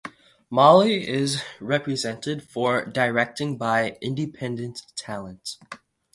Molly 0.49 1.07
is 1.07 1.43
represented 1.59 2.41
for 2.41 2.83
directing 2.85 3.55
by 3.59 3.99
Independent 4.01 4.81
Talent. 4.95 5.57